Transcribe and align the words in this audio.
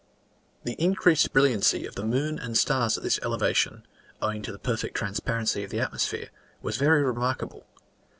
The 0.63 0.73
increased 0.83 1.31
brilliancy 1.31 1.85
of 1.85 1.93
the 1.93 2.03
moon 2.03 2.39
and 2.39 2.57
stars 2.57 2.97
at 2.97 3.03
this 3.03 3.19
elevation, 3.21 3.85
owing 4.19 4.41
to 4.41 4.51
the 4.51 4.57
perfect 4.57 4.97
transparency 4.97 5.63
of 5.63 5.69
the 5.69 5.79
atmosphere, 5.79 6.31
was 6.63 6.77
very 6.77 7.03
remarkable. 7.03 7.67